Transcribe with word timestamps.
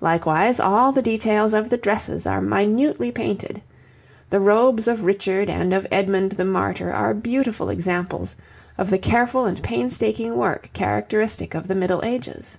Likewise, 0.00 0.60
all 0.60 0.92
the 0.92 1.02
details 1.02 1.52
of 1.52 1.70
the 1.70 1.76
dresses 1.76 2.24
are 2.24 2.40
minutely 2.40 3.10
painted. 3.10 3.60
The 4.30 4.38
robes 4.38 4.86
of 4.86 5.02
Richard 5.04 5.50
and 5.50 5.74
of 5.74 5.88
Edmund 5.90 6.30
the 6.30 6.44
Martyr 6.44 6.94
are 6.94 7.12
beautiful 7.12 7.68
examples 7.68 8.36
of 8.78 8.90
the 8.90 8.98
careful 8.98 9.44
and 9.44 9.60
painstaking 9.60 10.36
work 10.36 10.70
characteristic 10.72 11.56
of 11.56 11.66
the 11.66 11.74
Middle 11.74 12.04
Ages. 12.04 12.58